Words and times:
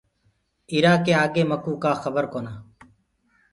ارآ 0.75 0.93
ڪي 1.05 1.13
آگي 1.23 1.43
مڪوُ 1.51 1.71
ڪآ 1.83 1.91
کبر 2.03 2.23
ڪونآ 2.33 2.51
هي۔ 2.55 2.61